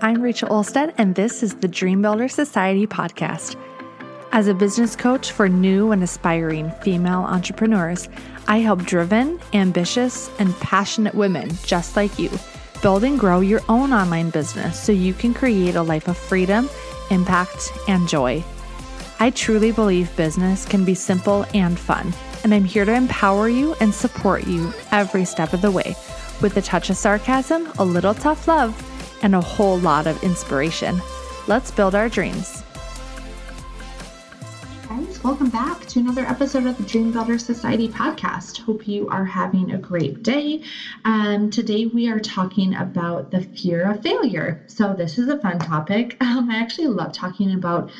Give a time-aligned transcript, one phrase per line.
[0.00, 3.56] I'm Rachel Olstad, and this is the Dream Builder Society podcast.
[4.30, 8.08] As a business coach for new and aspiring female entrepreneurs,
[8.46, 12.30] I help driven, ambitious, and passionate women just like you
[12.80, 16.70] build and grow your own online business so you can create a life of freedom,
[17.10, 18.44] impact, and joy.
[19.18, 23.74] I truly believe business can be simple and fun, and I'm here to empower you
[23.80, 25.96] and support you every step of the way
[26.40, 28.80] with a touch of sarcasm, a little tough love,
[29.22, 31.00] and a whole lot of inspiration.
[31.46, 32.62] Let's build our dreams.
[34.88, 38.60] Guys, welcome back to another episode of the Dream Builder Society podcast.
[38.60, 40.62] Hope you are having a great day.
[41.04, 44.62] Um, today we are talking about the fear of failure.
[44.66, 46.16] So, this is a fun topic.
[46.20, 47.90] Um, I actually love talking about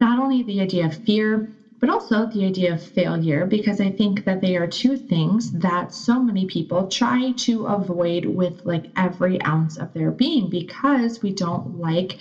[0.00, 1.48] not only the idea of fear,
[1.80, 5.92] but also the idea of failure, because I think that they are two things that
[5.94, 11.32] so many people try to avoid with like every ounce of their being because we
[11.32, 12.18] don't like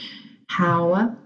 [0.48, 1.18] how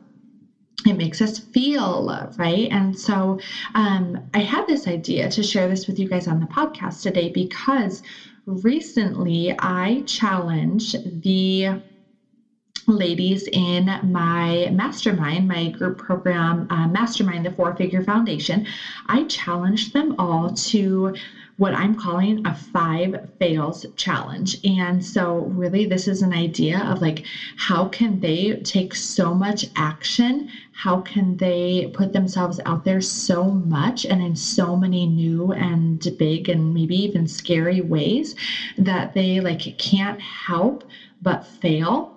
[0.86, 2.68] it makes us feel, right?
[2.72, 3.40] And so
[3.76, 7.30] um, I had this idea to share this with you guys on the podcast today
[7.30, 8.02] because
[8.46, 11.82] recently I challenged the
[12.88, 18.66] ladies in my mastermind, my group program, uh, Mastermind, the Four Figure Foundation,
[19.08, 21.14] I challenged them all to
[21.58, 24.58] what I'm calling a five fails challenge.
[24.64, 29.66] And so, really, this is an idea of like, how can they take so much
[29.76, 30.50] action?
[30.72, 36.06] How can they put themselves out there so much and in so many new and
[36.18, 38.36] big and maybe even scary ways
[38.78, 40.84] that they like can't help
[41.22, 42.13] but fail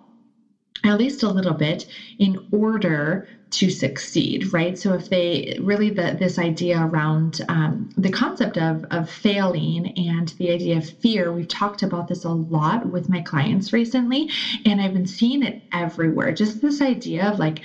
[0.84, 1.86] at least a little bit
[2.18, 4.78] in order to succeed right?
[4.78, 10.28] So if they really the, this idea around um, the concept of, of failing and
[10.38, 14.30] the idea of fear we've talked about this a lot with my clients recently
[14.64, 16.32] and i've been seeing it everywhere.
[16.32, 17.62] Just this idea of like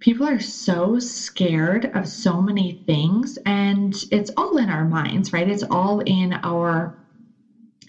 [0.00, 5.48] people are so scared of so many things and it's all in our minds right?
[5.48, 6.94] It's all in our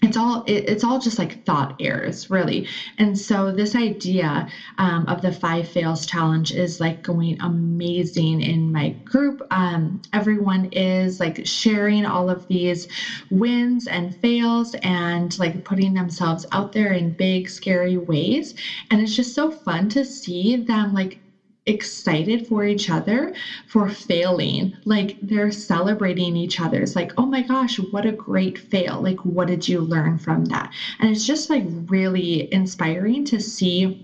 [0.02, 2.66] it's all it, it's all just like thought errors really.
[2.98, 4.46] And so this idea
[4.78, 9.40] um, of the five fails challenge is like going amazing in my group.
[9.50, 12.86] Um, everyone is like sharing all of these
[13.30, 18.54] wins and fails and like putting themselves out there in big scary ways.
[18.90, 21.20] And it's just so fun to see them like
[21.68, 23.32] excited for each other
[23.66, 24.74] for failing.
[24.84, 26.82] Like they're celebrating each other.
[26.82, 29.02] It's like, oh my gosh, what a great fail.
[29.02, 30.70] Like, what did you learn from that?
[30.98, 33.96] And it's just like really inspiring to see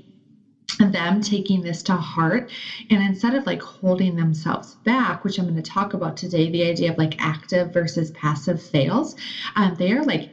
[0.78, 2.50] them taking this to heart
[2.90, 6.64] and instead of like holding themselves back which i'm going to talk about today the
[6.64, 9.14] idea of like active versus passive fails
[9.56, 10.30] um, they are like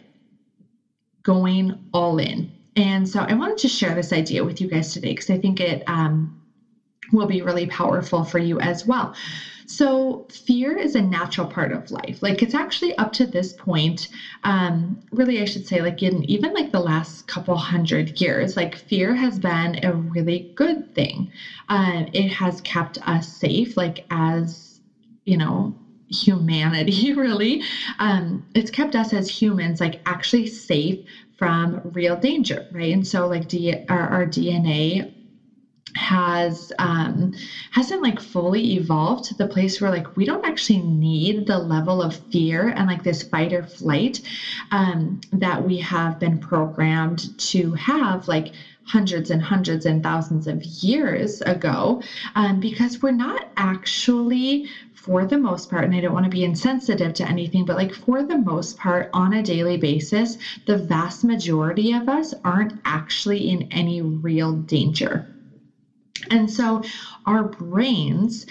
[1.24, 5.09] going all in and so i wanted to share this idea with you guys today
[5.12, 6.34] because i think it um,
[7.12, 9.13] will be really powerful for you as well.
[9.67, 12.19] So, fear is a natural part of life.
[12.22, 14.07] Like, it's actually up to this point,
[14.44, 18.75] um, really, I should say, like, in even like the last couple hundred years, like,
[18.75, 21.29] fear has been a really good thing.
[21.69, 24.79] Uh, it has kept us safe, like, as
[25.25, 25.75] you know,
[26.09, 27.63] humanity, really.
[28.00, 30.97] Um, it's kept us as humans, like, actually safe
[31.38, 32.94] from real danger, right?
[32.94, 35.03] And so, like, D- our, our DNA
[35.96, 37.31] has um
[37.72, 42.02] hasn't like fully evolved to the place where like we don't actually need the level
[42.02, 44.22] of fear and like this fight or flight
[44.72, 48.53] um that we have been programmed to have like
[48.84, 52.01] hundreds and hundreds and thousands of years ago
[52.35, 56.44] um, because we're not actually for the most part, and I don't want to be
[56.44, 61.24] insensitive to anything, but like for the most part, on a daily basis, the vast
[61.24, 65.31] majority of us aren't actually in any real danger.
[66.29, 66.83] And so
[67.25, 68.45] our brains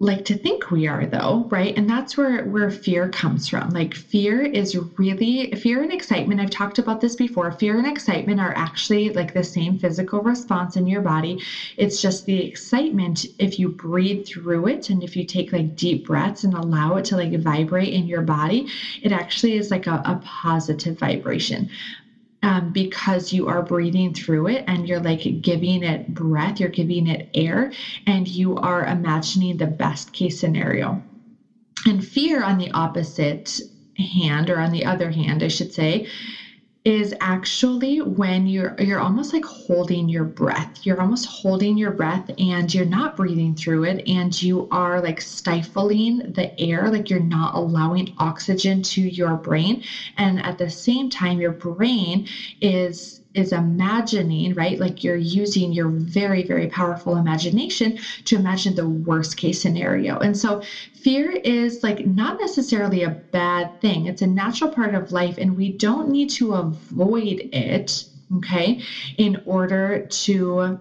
[0.00, 1.72] like to think we are though right?
[1.76, 3.70] And that's where where fear comes from.
[3.70, 8.40] Like fear is really fear and excitement i've talked about this before fear and excitement
[8.40, 11.40] are actually like the same physical response in your body.
[11.76, 16.06] It's just the excitement if you breathe through it and if you take like deep
[16.06, 18.66] breaths and allow it to like vibrate in your body
[19.00, 21.70] it actually is like a, a positive vibration
[22.44, 27.06] um, because you are breathing through it and you're like giving it breath, you're giving
[27.06, 27.72] it air,
[28.06, 31.02] and you are imagining the best case scenario.
[31.86, 33.60] And fear, on the opposite
[33.96, 36.06] hand, or on the other hand, I should say,
[36.84, 40.70] is actually when you're you're almost like holding your breath.
[40.82, 45.20] You're almost holding your breath and you're not breathing through it and you are like
[45.20, 49.80] stifling the air like you're not allowing oxygen to your brain
[50.18, 52.26] and at the same time your brain
[52.60, 54.78] is is imagining, right?
[54.78, 60.18] Like you're using your very, very powerful imagination to imagine the worst case scenario.
[60.18, 60.62] And so
[60.94, 65.56] fear is like not necessarily a bad thing, it's a natural part of life, and
[65.56, 68.04] we don't need to avoid it,
[68.36, 68.80] okay,
[69.18, 70.78] in order to.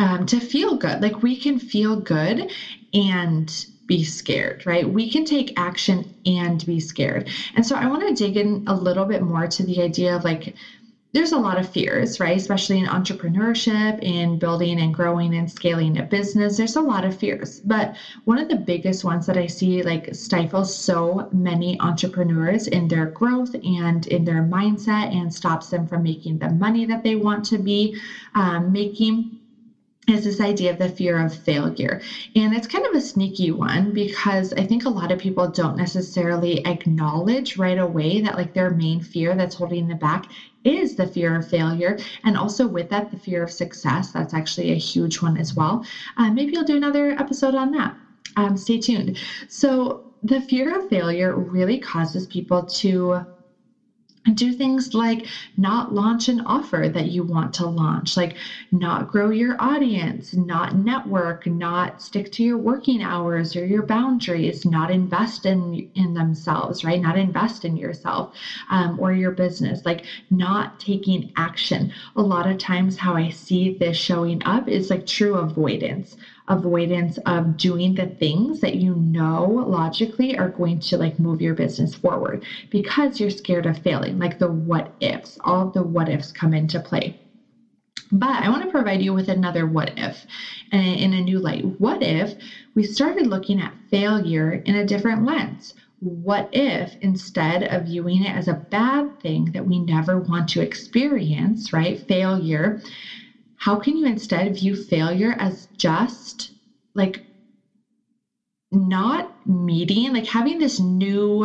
[0.00, 1.02] Um, to feel good.
[1.02, 2.52] Like we can feel good
[2.94, 4.88] and be scared, right?
[4.88, 7.30] We can take action and be scared.
[7.54, 10.22] And so I want to dig in a little bit more to the idea of
[10.22, 10.54] like
[11.12, 12.36] there's a lot of fears, right?
[12.36, 16.56] Especially in entrepreneurship, in building and growing and scaling a business.
[16.56, 17.60] There's a lot of fears.
[17.64, 22.88] But one of the biggest ones that I see like stifles so many entrepreneurs in
[22.88, 27.16] their growth and in their mindset and stops them from making the money that they
[27.16, 27.96] want to be
[28.34, 29.37] um, making
[30.08, 32.00] is this idea of the fear of failure.
[32.34, 35.76] And it's kind of a sneaky one because I think a lot of people don't
[35.76, 40.26] necessarily acknowledge right away that like their main fear that's holding them back
[40.64, 41.98] is the fear of failure.
[42.24, 44.10] And also with that, the fear of success.
[44.10, 45.84] That's actually a huge one as well.
[46.16, 47.94] Uh, maybe I'll do another episode on that.
[48.36, 49.18] Um, stay tuned.
[49.48, 53.22] So the fear of failure really causes people to
[54.34, 55.26] do things like
[55.56, 58.36] not launch an offer that you want to launch, like
[58.70, 64.64] not grow your audience, not network, not stick to your working hours or your boundaries,
[64.64, 67.00] not invest in in themselves, right?
[67.00, 68.28] Not invest in yourself
[68.70, 71.90] um, or your business, like not taking action.
[72.16, 76.16] A lot of times, how I see this showing up is like true avoidance
[76.48, 81.54] avoidance of doing the things that you know logically are going to like move your
[81.54, 86.32] business forward because you're scared of failing like the what ifs all the what ifs
[86.32, 87.14] come into play
[88.10, 90.24] but I want to provide you with another what if
[90.72, 91.64] in a new light.
[91.78, 92.34] What if
[92.74, 95.74] we started looking at failure in a different lens?
[96.00, 100.60] What if instead of viewing it as a bad thing that we never want to
[100.62, 102.00] experience, right?
[102.08, 102.78] Failure,
[103.58, 106.52] how can you instead view failure as just
[106.94, 107.24] like
[108.70, 111.44] not meeting, like having this new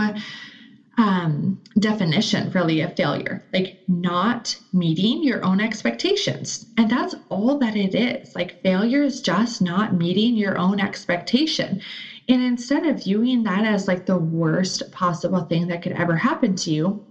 [0.97, 6.65] um, definition really of failure, like not meeting your own expectations.
[6.77, 8.35] And that's all that it is.
[8.35, 11.81] Like failure is just not meeting your own expectation.
[12.29, 16.55] And instead of viewing that as like the worst possible thing that could ever happen
[16.57, 17.03] to you,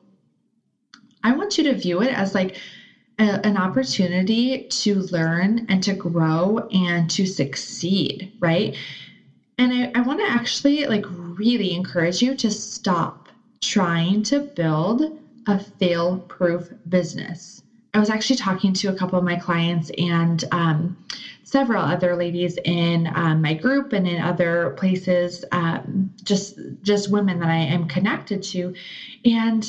[1.25, 2.57] I want you to view it as like
[3.19, 8.77] a, an opportunity to learn and to grow and to succeed, right?
[9.59, 13.29] And I, I want to actually like really encourage you to stop
[13.61, 17.63] trying to build a fail proof business.
[17.95, 20.97] I was actually talking to a couple of my clients and um,
[21.43, 27.39] several other ladies in um, my group and in other places, um, just just women
[27.41, 28.75] that I am connected to,
[29.27, 29.67] and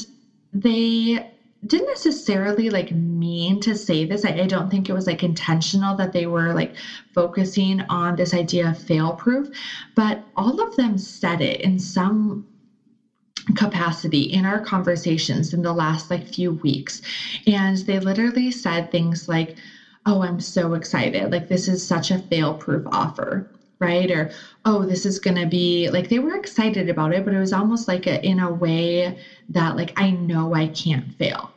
[0.53, 1.32] they
[1.65, 4.25] didn't necessarily like mean to say this.
[4.25, 6.75] I, I, don't think it was like intentional that they were like
[7.13, 9.49] focusing on this idea of fail proof,
[9.95, 12.45] but all of them said it in some
[13.55, 17.01] capacity in our conversations in the last like few weeks.
[17.47, 19.55] And they literally said things like,
[20.05, 21.31] Oh, I'm so excited.
[21.31, 23.47] Like, this is such a fail proof offer
[23.79, 24.31] right or
[24.65, 27.53] oh this is going to be like they were excited about it but it was
[27.53, 29.17] almost like a, in a way
[29.49, 31.53] that like i know i can't fail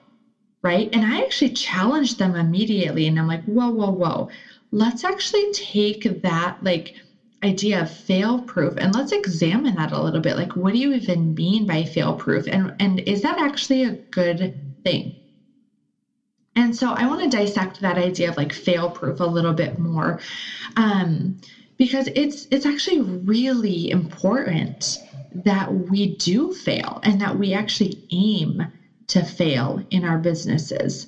[0.63, 0.89] right?
[0.93, 4.29] And I actually challenged them immediately and I'm like, whoa, whoa, whoa.
[4.73, 6.95] Let's actually take that like
[7.45, 10.37] idea of fail proof and let's examine that a little bit.
[10.37, 12.47] Like, what do you even mean by fail proof?
[12.49, 15.15] And and is that actually a good thing?
[16.57, 19.79] And so I want to dissect that idea of like fail proof a little bit
[19.79, 20.19] more.
[20.77, 21.37] Um,
[21.77, 24.99] because it's it's actually really important
[25.45, 28.63] that we do fail and that we actually aim
[29.09, 31.07] to fail in our businesses.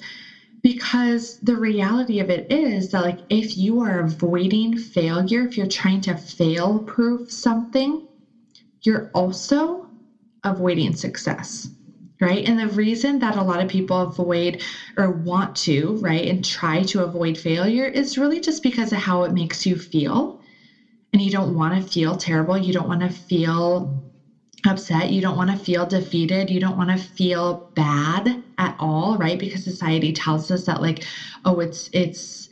[0.62, 5.66] Because the reality of it is that like if you are avoiding failure if you're
[5.66, 8.06] trying to fail proof something
[8.82, 9.87] you're also
[10.44, 11.68] avoiding success
[12.20, 12.44] right?
[12.46, 14.60] And the reason that a lot of people avoid
[14.96, 19.22] or want to right and try to avoid failure is really just because of how
[19.22, 20.38] it makes you feel
[21.18, 23.92] and you don't want to feel terrible you don't want to feel
[24.66, 25.10] upset.
[25.10, 26.50] You don't want to feel defeated.
[26.50, 29.38] You don't want to feel bad at all, right?
[29.38, 31.04] Because society tells us that like,
[31.44, 32.48] oh, it's it's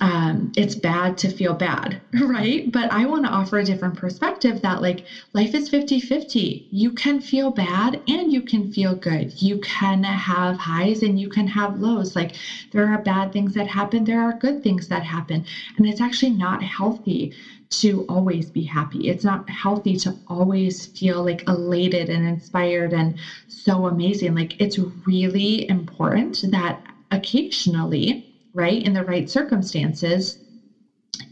[0.00, 2.70] um, it's bad to feel bad, right?
[2.70, 6.66] But I want to offer a different perspective that, like, life is 50 50.
[6.70, 9.40] You can feel bad and you can feel good.
[9.42, 12.14] You can have highs and you can have lows.
[12.14, 12.36] Like,
[12.70, 15.44] there are bad things that happen, there are good things that happen.
[15.76, 17.32] And it's actually not healthy
[17.70, 19.08] to always be happy.
[19.08, 24.34] It's not healthy to always feel like elated and inspired and so amazing.
[24.34, 30.38] Like, it's really important that occasionally, right, in the right circumstances,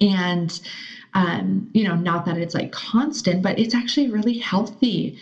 [0.00, 0.60] and
[1.14, 5.16] um, you know, not that it's like constant, but it's actually really healthy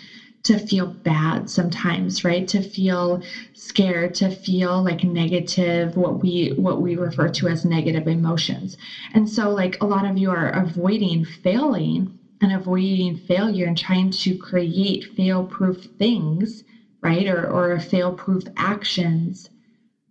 [0.45, 2.49] to feel bad sometimes right?
[2.49, 3.23] To feel
[3.55, 8.77] scared to feel like negative what we what we refer to as negative emotions.
[9.13, 14.11] And so like a lot of you are avoiding failing and avoiding failure and trying
[14.11, 16.65] to create fail proof things
[17.03, 17.27] right?
[17.29, 19.51] Or or fail proof actions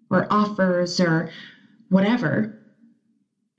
[0.09, 1.29] or offers or
[1.93, 2.53] whatever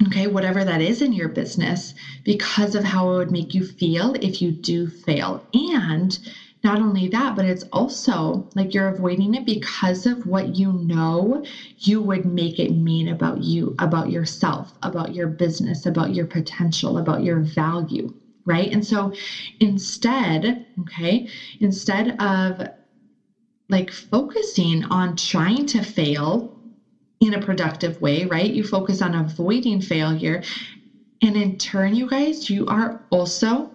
[0.07, 4.14] okay, whatever that is in your business, because of how it would make you feel
[4.21, 5.47] if you do fail.
[5.55, 6.19] And
[6.64, 11.43] not only that, but it's also like you're avoiding it because of what you know
[11.79, 16.99] you would make it mean about you, about yourself, about your business, about your potential,
[16.99, 18.09] about your value,
[18.47, 18.73] right?
[18.73, 19.12] And so
[19.61, 21.26] instead, okay,
[21.61, 22.61] instead of
[23.69, 26.53] like focusing on trying to fail
[27.25, 28.52] in a productive way, right?
[28.52, 30.43] You focus on avoiding failure.
[31.23, 33.71] And in turn, you guys, you are also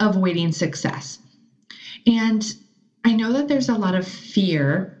[0.00, 1.18] avoiding success.
[2.06, 2.54] And
[3.04, 4.92] I know that there's a lot of fear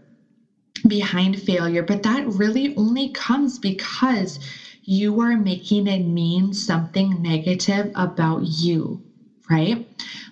[0.86, 4.38] behind failure, but that really only comes because
[4.82, 9.00] you are making it mean something negative about you,
[9.50, 9.84] right?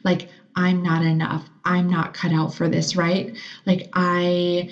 [0.05, 1.45] Like, I'm not enough.
[1.65, 3.37] I'm not cut out for this, right?
[3.67, 4.69] Like, I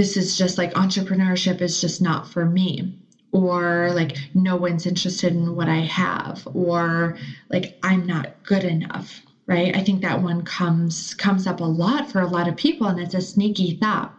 [0.00, 2.90] this is just like entrepreneurship is just not for me.
[3.32, 6.48] Or like no one's interested in what I have.
[6.54, 7.18] Or
[7.50, 9.76] like I'm not good enough right?
[9.76, 13.00] I think that one comes comes up a lot for a lot of people and
[13.00, 14.14] it's a sneaky thought.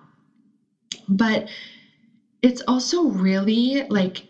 [1.08, 1.48] But
[2.42, 4.26] it's also really like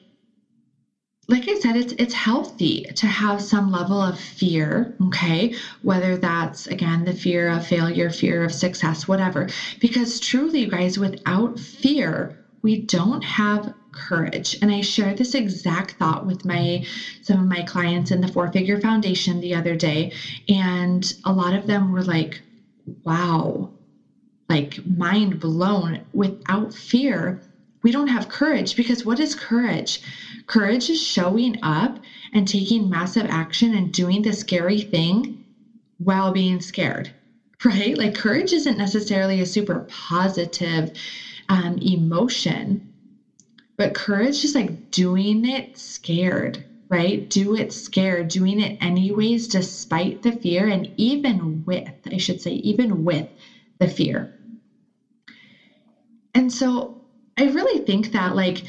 [1.31, 5.55] like I said, it's it's healthy to have some level of fear, okay?
[5.81, 9.47] Whether that's again the fear of failure, fear of success, whatever.
[9.79, 14.57] Because truly, you guys, without fear, we don't have courage.
[14.61, 16.83] And I shared this exact thought with my
[17.23, 20.13] some of my clients in the Four Figure Foundation the other day,
[20.50, 22.41] and a lot of them were like,
[23.05, 23.71] "Wow."
[24.50, 27.39] Like mind blown without fear
[27.83, 30.01] we don't have courage because what is courage?
[30.45, 32.00] Courage is showing up
[32.33, 35.43] and taking massive action and doing the scary thing
[35.97, 37.11] while being scared,
[37.65, 37.97] right?
[37.97, 40.91] Like courage isn't necessarily a super positive
[41.50, 42.81] um, emotion,
[43.77, 47.27] but courage is like doing it scared, right?
[47.29, 52.51] Do it scared, doing it anyways, despite the fear, and even with, I should say,
[52.51, 53.27] even with
[53.79, 54.29] the fear.
[56.33, 57.00] And so
[57.41, 58.65] I really think that like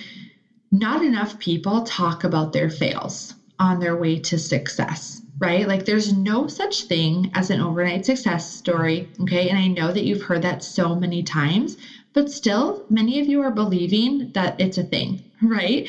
[0.71, 5.69] not enough people talk about their fails on their way to success, right?
[5.69, 9.51] Like there's no such thing as an overnight success story, okay?
[9.51, 11.77] And I know that you've heard that so many times,
[12.15, 15.87] but still many of you are believing that it's a thing, right?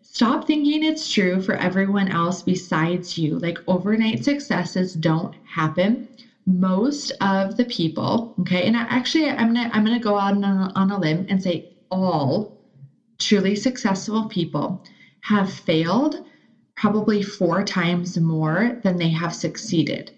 [0.00, 3.38] Stop thinking it's true for everyone else besides you.
[3.38, 6.08] Like overnight successes don't happen
[6.46, 10.44] most of the people okay and I, actually i'm gonna i'm gonna go out on
[10.44, 11.64] on a limb and say
[12.02, 12.50] all
[13.18, 14.82] truly successful people
[15.20, 16.16] have failed
[16.76, 20.10] probably four times more than they have succeeded.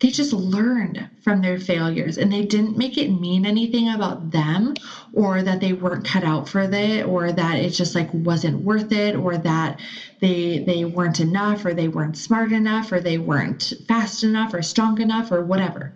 [0.00, 4.74] They just learned from their failures and they didn't make it mean anything about them
[5.12, 8.92] or that they weren't cut out for it or that it just like wasn't worth
[8.92, 9.80] it or that
[10.20, 14.62] they they weren't enough or they weren't smart enough or they weren't fast enough or
[14.62, 15.92] strong enough or whatever.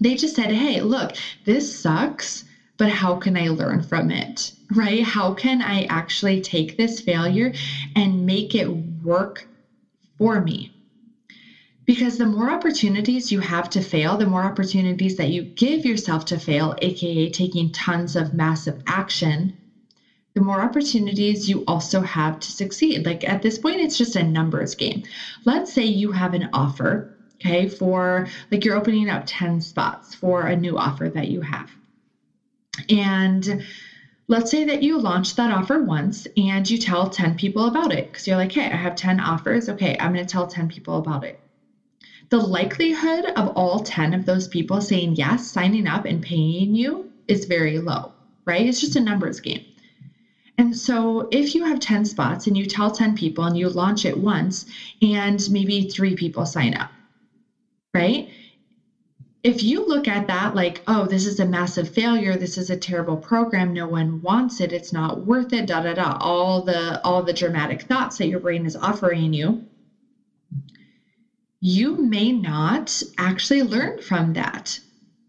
[0.00, 1.12] They just said, "Hey, look,
[1.44, 2.44] this sucks."
[2.82, 4.52] But how can I learn from it?
[4.74, 5.04] Right?
[5.04, 7.52] How can I actually take this failure
[7.94, 9.46] and make it work
[10.18, 10.72] for me?
[11.84, 16.24] Because the more opportunities you have to fail, the more opportunities that you give yourself
[16.24, 19.52] to fail, aka taking tons of massive action,
[20.34, 23.06] the more opportunities you also have to succeed.
[23.06, 25.04] Like at this point, it's just a numbers game.
[25.44, 30.46] Let's say you have an offer, okay, for like you're opening up 10 spots for
[30.46, 31.70] a new offer that you have.
[32.88, 33.64] And
[34.28, 38.10] let's say that you launch that offer once and you tell 10 people about it
[38.10, 39.68] because you're like, hey, I have 10 offers.
[39.68, 41.38] Okay, I'm going to tell 10 people about it.
[42.30, 47.10] The likelihood of all 10 of those people saying yes, signing up, and paying you
[47.28, 48.12] is very low,
[48.46, 48.66] right?
[48.66, 49.66] It's just a numbers game.
[50.56, 54.04] And so if you have 10 spots and you tell 10 people and you launch
[54.04, 54.64] it once
[55.02, 56.90] and maybe three people sign up,
[57.92, 58.28] right?
[59.44, 62.76] If you look at that like, oh, this is a massive failure, this is a
[62.76, 67.00] terrible program, no one wants it, it's not worth it, da da da, all the
[67.04, 69.60] all the dramatic thoughts that your brain is offering you,
[71.60, 74.80] you may not actually learn from that,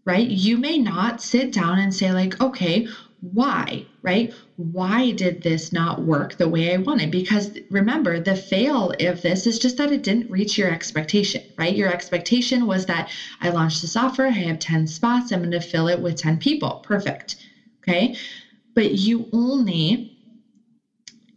[0.04, 0.28] right?
[0.28, 2.86] You may not sit down and say, like, okay,
[3.32, 4.32] why, right?
[4.56, 7.10] Why did this not work the way I wanted?
[7.10, 11.74] Because remember, the fail of this is just that it didn't reach your expectation, right?
[11.74, 15.60] Your expectation was that I launched this offer, I have 10 spots, I'm going to
[15.60, 16.80] fill it with 10 people.
[16.82, 17.36] Perfect.
[17.82, 18.14] Okay.
[18.74, 20.06] But you only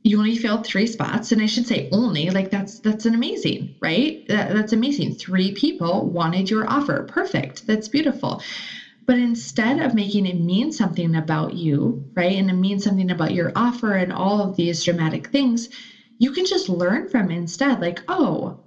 [0.04, 3.74] you only filled three spots and i should say only like that's that's an amazing
[3.82, 8.42] right that, that's amazing three people wanted your offer perfect that's beautiful
[9.08, 13.34] but instead of making it mean something about you, right, and it means something about
[13.34, 15.70] your offer and all of these dramatic things,
[16.20, 17.82] you can just learn from instead.
[17.82, 18.60] Like, oh,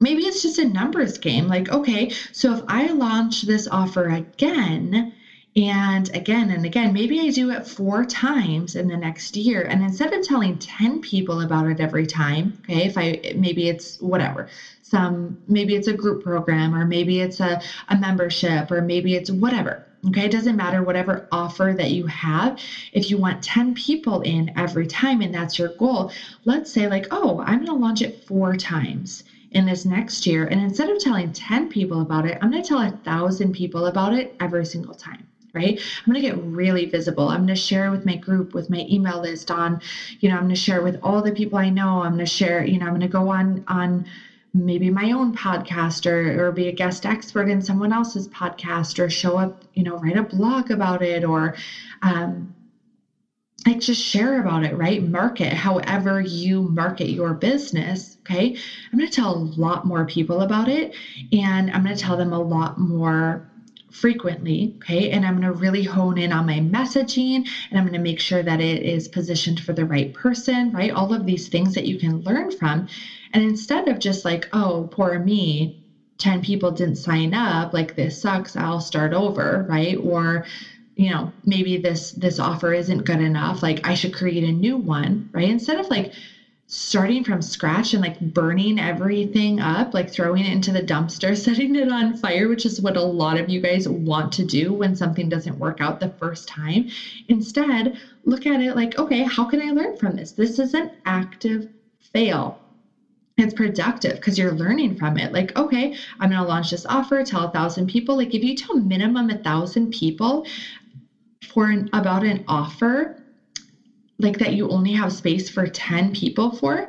[0.00, 1.48] maybe it's just a numbers game.
[1.48, 5.12] Like, okay, so if I launch this offer again,
[5.54, 9.62] and again and again, maybe I do it four times in the next year.
[9.62, 13.96] And instead of telling 10 people about it every time, okay, if I maybe it's
[14.00, 14.46] whatever,
[14.80, 19.30] some maybe it's a group program or maybe it's a, a membership or maybe it's
[19.30, 19.82] whatever.
[20.08, 22.56] Okay, it doesn't matter whatever offer that you have.
[22.92, 26.10] If you want 10 people in every time and that's your goal,
[26.44, 30.44] let's say, like, oh, I'm going to launch it four times in this next year.
[30.46, 33.86] And instead of telling 10 people about it, I'm going to tell a thousand people
[33.86, 35.78] about it every single time right?
[35.78, 37.28] I'm going to get really visible.
[37.28, 39.80] I'm going to share with my group, with my email list on,
[40.20, 42.00] you know, I'm going to share with all the people I know.
[42.02, 44.06] I'm going to share, you know, I'm going to go on, on,
[44.54, 49.08] maybe my own podcast or, or be a guest expert in someone else's podcast or
[49.08, 51.54] show up you know write a blog about it or
[52.02, 52.52] um,
[53.66, 58.54] like just share about it right market however you market your business okay
[58.92, 60.94] i'm going to tell a lot more people about it
[61.32, 63.42] and i'm going to tell them a lot more
[63.92, 64.74] frequently.
[64.82, 65.10] Okay.
[65.10, 68.20] And I'm going to really hone in on my messaging and I'm going to make
[68.20, 70.90] sure that it is positioned for the right person, right?
[70.90, 72.86] All of these things that you can learn from.
[73.32, 75.74] And instead of just like, oh, poor me,
[76.18, 79.96] 10 people didn't sign up, like this sucks, I'll start over, right?
[79.96, 80.44] Or,
[80.96, 84.76] you know, maybe this this offer isn't good enough, like I should create a new
[84.76, 85.48] one, right?
[85.48, 86.12] Instead of like
[86.74, 91.76] starting from scratch and like burning everything up, like throwing it into the dumpster, setting
[91.76, 94.94] it on fire, which is what a lot of you guys want to do when
[94.94, 96.86] something doesn't work out the first time.
[97.28, 100.32] Instead, look at it like, okay, how can I learn from this?
[100.32, 101.66] This is an active
[102.00, 102.58] fail.
[103.36, 105.30] It's productive because you're learning from it.
[105.30, 108.16] Like, okay, I'm going to launch this offer, tell a thousand people.
[108.16, 110.46] Like, if you tell minimum a thousand people
[111.48, 113.14] for an, about an offer,
[114.22, 116.88] like that you only have space for 10 people for,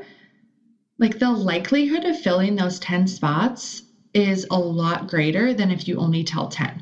[1.00, 3.82] like the likelihood of filling those 10 spots
[4.14, 6.82] is a lot greater than if you only tell 10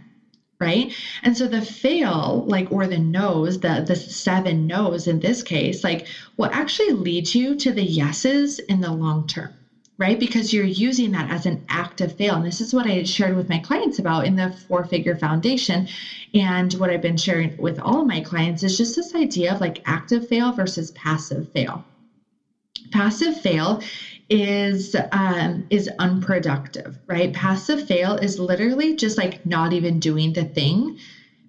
[0.60, 0.92] right?
[1.24, 5.84] And so the fail like or the no's the the seven no's in this case
[5.84, 9.50] like will actually lead you to the yeses in the long term
[10.02, 10.20] right?
[10.20, 12.34] Because you're using that as an active fail.
[12.34, 15.16] And this is what I had shared with my clients about in the four figure
[15.16, 15.88] foundation.
[16.34, 19.80] And what I've been sharing with all my clients is just this idea of like
[19.86, 21.86] active fail versus passive fail.
[22.92, 23.84] Passive fail
[24.28, 27.32] is um, is unproductive, right?
[27.32, 30.98] Passive fail is literally just like not even doing the thing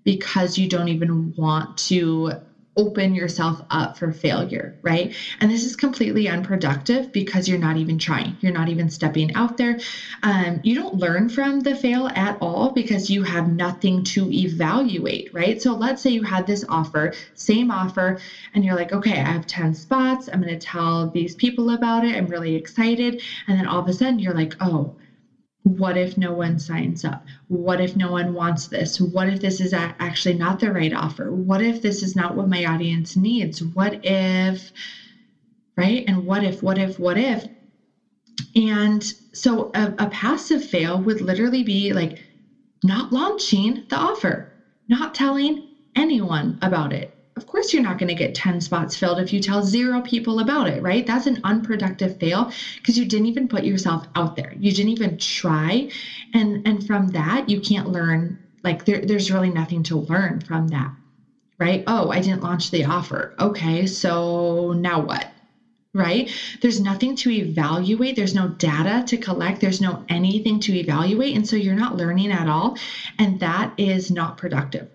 [0.05, 2.33] because you don't even want to
[2.77, 5.15] open yourself up for failure, right?
[5.41, 8.37] And this is completely unproductive because you're not even trying.
[8.41, 9.79] You're not even stepping out there.
[10.23, 15.29] Um, you don't learn from the fail at all because you have nothing to evaluate,
[15.33, 15.61] right?
[15.61, 18.19] So let's say you had this offer, same offer,
[18.55, 20.29] and you're like, okay, I have 10 spots.
[20.33, 22.17] I'm going to tell these people about it.
[22.17, 23.21] I'm really excited.
[23.47, 24.93] And then all of a sudden you're like, oh,
[25.65, 27.25] what if no one signs up?
[27.49, 29.01] What if no one wants this?
[29.01, 31.33] What if this is actually not the right offer?
[31.33, 33.63] What if this is not what my audience needs?
[33.63, 34.73] What if,
[35.77, 36.05] right?
[36.09, 37.47] And what if, what if, what if?
[38.57, 42.19] And so a, a passive fail would literally be like
[42.83, 44.53] not launching the offer,
[44.89, 49.19] not telling anyone about it, of course you're not going to get 10 spots filled
[49.19, 51.07] if you tell zero people about it, right?
[51.07, 54.53] That's an unproductive fail because you didn't even put yourself out there.
[54.59, 55.89] You didn't even try.
[56.35, 60.69] And and from that, you can't learn like there, there's really nothing to learn from
[60.69, 60.93] that.
[61.59, 61.85] Right?
[61.87, 63.35] Oh, I didn't launch the offer.
[63.39, 65.31] Okay, so now what?
[65.95, 66.31] Right?
[66.61, 68.17] There's nothing to evaluate.
[68.17, 69.61] There's no data to collect.
[69.61, 71.37] There's no anything to evaluate.
[71.37, 72.79] And so you're not learning at all.
[73.19, 74.89] And that is not productive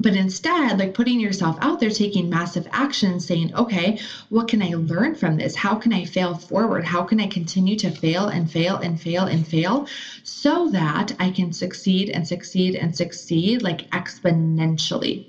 [0.00, 3.98] but instead like putting yourself out there taking massive action saying okay
[4.30, 5.56] what can i learn from this?
[5.56, 6.84] How can i fail forward?
[6.84, 9.86] How can i continue to fail and fail and fail and fail
[10.24, 15.26] so that i can succeed and succeed and succeed like exponentially?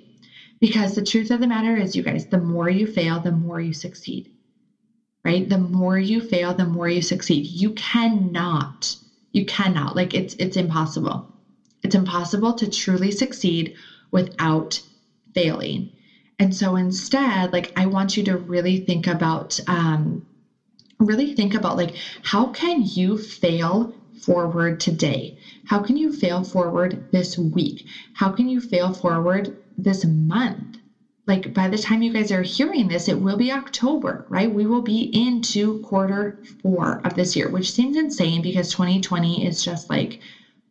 [0.61, 3.61] Because the truth of the matter is you guys the more you fail the more
[3.61, 4.29] you succeed
[5.25, 5.47] right?
[5.47, 7.47] The more you fail the more you succeed.
[7.47, 8.95] You cannot
[9.33, 11.27] you cannot like it's it's impossible.
[11.83, 13.75] It's impossible to truly succeed
[14.11, 14.81] without
[15.33, 15.89] failing.
[16.39, 20.23] And so instead, like, I want you to really think about, um,
[20.99, 25.35] really think about, like, how can you fail forward today?
[25.65, 27.85] How can you fail forward this week?
[28.13, 30.77] How can you fail forward this month?
[31.27, 34.51] Like, by the time you guys are hearing this, it will be October, right?
[34.51, 39.63] We will be into quarter four of this year, which seems insane because 2020 is
[39.63, 40.19] just like,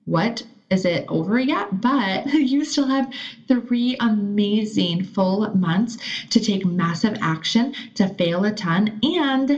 [0.05, 1.68] what is it over yet?
[1.80, 3.09] But you still have
[3.48, 5.96] three amazing full months
[6.30, 9.48] to take massive action, to fail a ton, and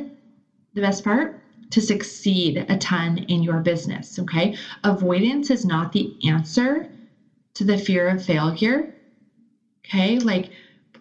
[0.74, 1.38] the best part,
[1.70, 4.18] to succeed a ton in your business.
[4.18, 4.54] Okay.
[4.84, 6.86] Avoidance is not the answer
[7.54, 8.86] to the fear of failure.
[9.86, 10.18] Okay.
[10.18, 10.50] Like,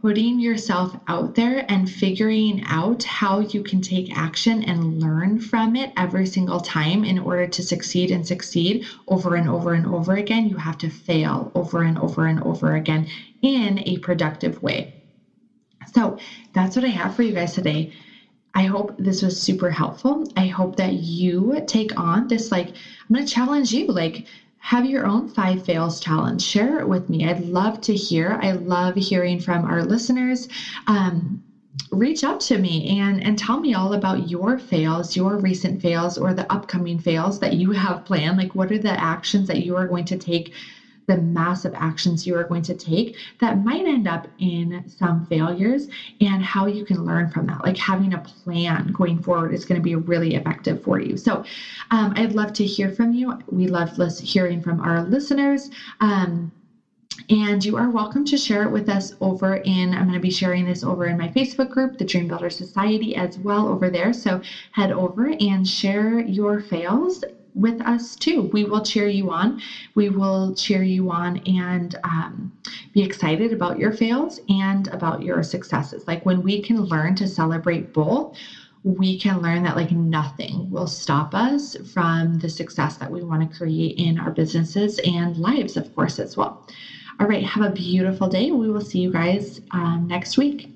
[0.02, 5.76] putting yourself out there and figuring out how you can take action and learn from
[5.76, 10.16] it every single time in order to succeed and succeed over and over and over
[10.16, 13.08] again, you have to fail over and over and over again
[13.44, 14.92] in a productive way.
[15.94, 16.18] So
[16.54, 17.92] that's what I have for you guys today.
[18.54, 20.26] I hope this was super helpful.
[20.36, 24.26] I hope that you take on this, like, I'm going to challenge you, like,
[24.62, 26.42] have your own five fails challenge.
[26.42, 27.26] Share it with me.
[27.26, 28.38] I'd love to hear.
[28.42, 30.48] I love hearing from our listeners.
[30.86, 31.42] Um,
[31.90, 36.18] reach out to me and and tell me all about your fails your recent fails
[36.18, 39.76] or the upcoming fails that you have planned like what are the actions that you
[39.76, 40.54] are going to take
[41.08, 45.88] the massive actions you are going to take that might end up in some failures
[46.20, 47.64] and how you can learn from that.
[47.64, 51.18] Like having a plan going forward is going to be really effective for you.
[51.18, 51.44] So
[51.92, 53.34] um, I'd love to hear from you.
[53.50, 55.70] We love hearing from our listeners.
[56.00, 56.52] Um,
[57.30, 60.32] and you are welcome to share it with us over in, I'm going to be
[60.32, 64.12] sharing this over in my Facebook group, the Dream Builder Society, as well over there.
[64.14, 68.50] So head over and share your fails with us too.
[68.54, 69.60] We will cheer you on.
[69.96, 72.52] We will cheer you on and um,
[72.94, 76.06] be excited about your fails and about your successes.
[76.08, 78.36] Like when we can learn to celebrate both,
[78.84, 83.42] we can learn that like nothing will stop us from the success that we want
[83.50, 86.60] to create in our businesses and lives, of course, as well.
[87.20, 88.52] All right, have a beautiful day.
[88.52, 90.71] We will see you guys um, next week.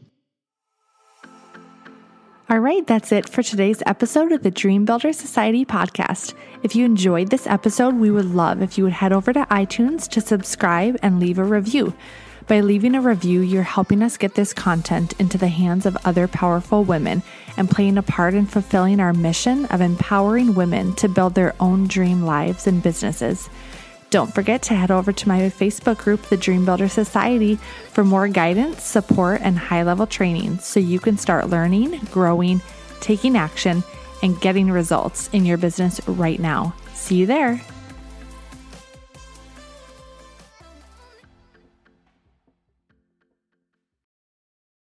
[2.48, 6.36] All right, that's it for today's episode of the Dream Builder Society podcast.
[6.62, 10.08] If you enjoyed this episode, we would love if you would head over to iTunes
[10.10, 11.96] to subscribe and leave a review.
[12.46, 16.28] By leaving a review, you're helping us get this content into the hands of other
[16.28, 17.24] powerful women
[17.58, 21.88] and playing a part in fulfilling our mission of empowering women to build their own
[21.88, 23.50] dream lives and businesses.
[24.10, 27.56] Don't forget to head over to my Facebook group, the Dream Builder Society,
[27.92, 32.62] for more guidance, support, and high level training so you can start learning, growing,
[33.02, 33.84] taking action,
[34.22, 36.74] and getting results in your business right now.
[36.94, 37.62] See you there.